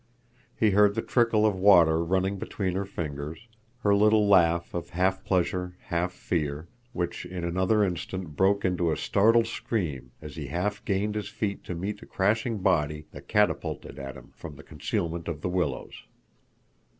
He 0.59 0.71
heard 0.71 0.95
the 0.95 1.03
trickle 1.03 1.45
of 1.45 1.55
water 1.55 2.03
running 2.03 2.39
between 2.39 2.73
her 2.73 2.87
fingers, 2.87 3.47
her 3.83 3.93
little 3.93 4.27
laugh 4.27 4.73
of 4.73 4.89
half 4.89 5.23
pleasure, 5.23 5.77
half 5.89 6.11
fear, 6.11 6.67
which 6.91 7.23
in 7.23 7.43
another 7.43 7.83
instant 7.83 8.35
broke 8.35 8.65
into 8.65 8.91
a 8.91 8.97
startled 8.97 9.45
scream 9.45 10.09
as 10.19 10.37
he 10.37 10.47
half 10.47 10.83
gained 10.85 11.13
his 11.13 11.29
feet 11.29 11.63
to 11.65 11.75
meet 11.75 12.01
a 12.01 12.07
crashing 12.07 12.63
body 12.63 13.05
that 13.11 13.27
catapulted 13.27 13.99
at 13.99 14.17
him 14.17 14.31
from 14.35 14.55
the 14.55 14.63
concealment 14.63 15.27
of 15.27 15.41
the 15.41 15.49
willows. 15.49 16.01